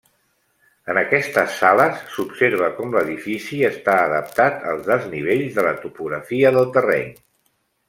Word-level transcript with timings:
En 0.93 0.99
aquestes 1.01 1.51
sales 1.63 1.99
s'observa 2.13 2.69
com 2.79 2.95
l'edifici 2.97 3.61
està 3.69 3.99
adaptat 4.07 4.67
als 4.73 4.83
desnivells 4.89 5.61
de 5.61 5.67
la 5.69 5.75
topografia 5.87 6.55
del 6.59 6.75
terreny. 6.81 7.15